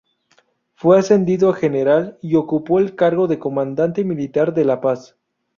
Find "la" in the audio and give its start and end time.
4.65-4.81